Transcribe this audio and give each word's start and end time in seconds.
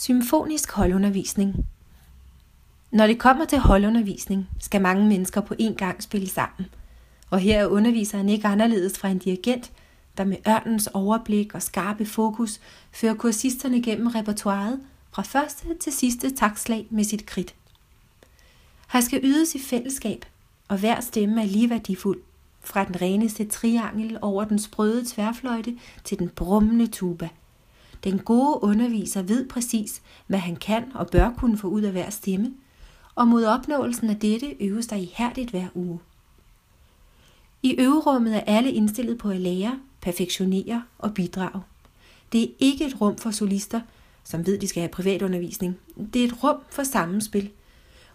Symfonisk 0.00 0.72
holdundervisning 0.72 1.66
Når 2.90 3.06
det 3.06 3.18
kommer 3.18 3.44
til 3.44 3.58
holdundervisning, 3.58 4.48
skal 4.60 4.80
mange 4.80 5.08
mennesker 5.08 5.40
på 5.40 5.54
én 5.60 5.74
gang 5.74 6.02
spille 6.02 6.28
sammen. 6.28 6.66
Og 7.30 7.38
her 7.38 7.60
er 7.60 7.66
underviseren 7.66 8.28
ikke 8.28 8.48
anderledes 8.48 8.98
fra 8.98 9.08
en 9.08 9.18
dirigent, 9.18 9.72
der 10.18 10.24
med 10.24 10.36
ørnens 10.48 10.86
overblik 10.86 11.54
og 11.54 11.62
skarpe 11.62 12.06
fokus 12.06 12.60
fører 12.92 13.14
kursisterne 13.14 13.82
gennem 13.82 14.06
repertoiret 14.06 14.80
fra 15.10 15.22
første 15.22 15.66
til 15.80 15.92
sidste 15.92 16.30
takslag 16.30 16.86
med 16.90 17.04
sit 17.04 17.26
kridt. 17.26 17.54
Her 18.92 19.00
skal 19.00 19.20
ydes 19.24 19.54
i 19.54 19.58
fællesskab, 19.58 20.24
og 20.68 20.78
hver 20.78 21.00
stemme 21.00 21.42
er 21.42 21.46
lige 21.46 21.70
værdifuld, 21.70 22.20
fra 22.60 22.84
den 22.84 23.02
reneste 23.02 23.44
triangel 23.44 24.18
over 24.22 24.44
den 24.44 24.58
sprøde 24.58 25.04
tværfløjte 25.06 25.76
til 26.04 26.18
den 26.18 26.28
brummende 26.28 26.86
tuba– 26.86 27.28
den 28.04 28.18
gode 28.18 28.62
underviser 28.62 29.22
ved 29.22 29.48
præcis, 29.48 30.02
hvad 30.26 30.38
han 30.38 30.56
kan 30.56 30.84
og 30.94 31.06
bør 31.06 31.30
kunne 31.38 31.58
få 31.58 31.68
ud 31.68 31.82
af 31.82 31.92
hver 31.92 32.10
stemme, 32.10 32.54
og 33.14 33.28
mod 33.28 33.44
opnåelsen 33.44 34.10
af 34.10 34.16
dette 34.16 34.56
øves 34.60 34.86
der 34.86 34.96
ihærdigt 34.96 35.50
hver 35.50 35.66
uge. 35.74 35.98
I 37.62 37.74
øverummet 37.78 38.36
er 38.36 38.40
alle 38.40 38.72
indstillet 38.72 39.18
på 39.18 39.30
at 39.30 39.40
lære, 39.40 39.78
perfektionere 40.00 40.82
og 40.98 41.14
bidrage. 41.14 41.62
Det 42.32 42.42
er 42.42 42.48
ikke 42.58 42.86
et 42.86 43.00
rum 43.00 43.16
for 43.16 43.30
solister, 43.30 43.80
som 44.24 44.46
ved, 44.46 44.58
de 44.58 44.68
skal 44.68 44.80
have 44.80 44.88
privatundervisning. 44.88 45.78
Det 46.14 46.24
er 46.24 46.28
et 46.28 46.42
rum 46.42 46.56
for 46.70 46.82
sammenspil. 46.82 47.50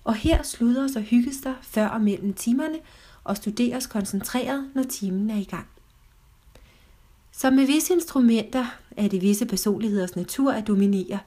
Og 0.03 0.15
her 0.15 0.43
sludres 0.43 0.95
og 0.95 1.01
hygges 1.01 1.37
der 1.37 1.53
før 1.61 1.87
og 1.87 2.01
mellem 2.01 2.33
timerne 2.33 2.79
og 3.23 3.37
studeres 3.37 3.87
koncentreret, 3.87 4.69
når 4.75 4.83
timen 4.83 5.29
er 5.29 5.37
i 5.37 5.43
gang. 5.43 5.67
Som 7.35 7.53
med 7.53 7.65
visse 7.65 7.93
instrumenter 7.93 8.65
er 8.97 9.07
det 9.07 9.21
visse 9.21 9.45
personligheders 9.45 10.15
natur 10.15 10.51
at 10.51 10.67
dominere, 10.67 11.19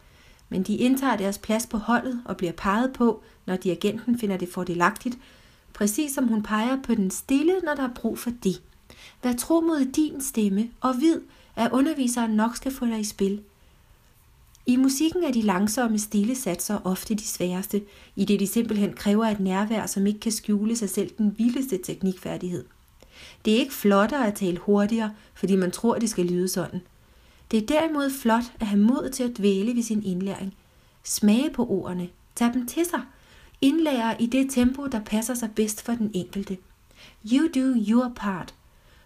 men 0.49 0.63
de 0.63 0.77
indtager 0.77 1.17
deres 1.17 1.39
plads 1.39 1.67
på 1.67 1.79
holdet 1.79 2.23
og 2.25 2.37
bliver 2.37 2.53
peget 2.53 2.93
på, 2.93 3.23
når 3.47 3.57
dirigenten 3.57 4.19
finder 4.19 4.37
det 4.37 4.49
fordelagtigt, 4.49 5.19
præcis 5.75 6.13
som 6.13 6.29
hun 6.29 6.43
peger 6.43 6.83
på 6.83 6.95
den 6.95 7.11
stille, 7.11 7.61
når 7.65 7.75
der 7.75 7.83
er 7.83 7.95
brug 7.95 8.19
for 8.19 8.31
det. 8.45 8.63
Vær 9.23 9.33
tro 9.33 9.61
mod 9.61 9.93
din 9.93 10.23
stemme, 10.23 10.71
og 10.81 10.95
vid, 11.01 11.21
at 11.57 11.73
underviseren 11.73 12.31
nok 12.31 12.57
skal 12.57 12.73
få 12.73 12.87
dig 12.87 13.01
i 13.01 13.05
spil. 13.05 13.41
I 14.67 14.77
musikken 14.77 15.25
er 15.25 15.33
de 15.33 15.43
langsomme 15.43 15.99
stille 15.99 16.35
satser 16.35 16.79
ofte 16.85 17.15
de 17.15 17.25
sværeste, 17.25 17.83
i 18.17 18.25
det 18.25 18.41
de 18.41 18.47
simpelthen 18.47 18.93
kræver 18.93 19.25
et 19.25 19.41
nærvær, 19.41 19.87
som 19.87 20.07
ikke 20.07 20.21
kan 20.21 20.33
skjule 20.33 20.77
sig 20.77 20.91
selv 20.91 21.11
den 21.19 21.35
vildeste 21.39 21.79
teknikfærdighed. 21.79 22.65
Det 23.45 23.55
er 23.55 23.59
ikke 23.59 23.75
flottere 23.75 24.27
at 24.27 24.35
tale 24.35 24.59
hurtigere, 24.59 25.15
fordi 25.35 25.57
man 25.57 25.71
tror, 25.71 25.99
det 25.99 26.11
skal 26.11 26.27
lyde 26.27 26.49
sådan. 26.49 26.81
Det 27.51 27.63
er 27.63 27.67
derimod 27.67 28.11
flot 28.11 28.45
at 28.61 28.67
have 28.67 28.81
mod 28.81 29.11
til 29.11 29.23
at 29.23 29.39
dvæle 29.39 29.77
ved 29.77 29.83
sin 29.83 30.03
indlæring. 30.05 30.55
Smage 31.05 31.51
på 31.51 31.67
ordene. 31.67 32.09
Tag 32.35 32.55
dem 32.55 32.67
til 32.67 32.85
sig. 32.85 33.01
Indlære 33.61 34.23
i 34.23 34.27
det 34.27 34.51
tempo, 34.51 34.87
der 34.87 35.01
passer 35.01 35.35
sig 35.35 35.51
bedst 35.57 35.83
for 35.83 35.93
den 35.93 36.11
enkelte. 36.15 36.59
You 37.33 37.49
do 37.55 37.75
your 37.89 38.13
part. 38.17 38.55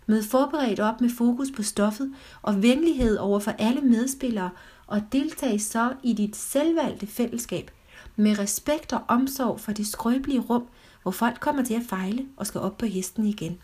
Mød 0.07 0.23
forberedt 0.23 0.81
op 0.81 1.01
med 1.01 1.11
fokus 1.11 1.49
på 1.57 1.63
stoffet 1.63 2.15
og 2.43 2.63
venlighed 2.63 3.17
over 3.17 3.39
for 3.39 3.51
alle 3.51 3.81
medspillere 3.81 4.51
og 4.87 5.03
deltag 5.13 5.61
så 5.61 5.93
i 6.03 6.13
dit 6.13 6.37
selvvalgte 6.37 7.07
fællesskab 7.07 7.71
med 8.17 8.39
respekt 8.39 8.93
og 8.93 9.01
omsorg 9.09 9.61
for 9.61 9.73
det 9.73 9.87
skrøbelige 9.87 10.41
rum, 10.41 10.67
hvor 11.03 11.11
folk 11.11 11.41
kommer 11.41 11.65
til 11.65 11.75
at 11.75 11.83
fejle 11.89 12.27
og 12.37 12.47
skal 12.47 12.61
op 12.61 12.79
på 12.79 12.87
hesten 12.87 13.27
igen. 13.27 13.59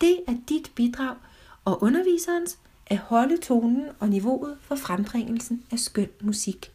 Det 0.00 0.20
er 0.28 0.34
dit 0.48 0.72
bidrag, 0.74 1.16
og 1.64 1.82
underviserens 1.82 2.58
at 2.86 2.98
holde 2.98 3.36
tonen 3.36 3.86
og 4.00 4.08
niveauet 4.08 4.56
for 4.60 4.76
frembringelsen 4.76 5.62
af 5.70 5.78
skøn 5.78 6.08
musik. 6.20 6.73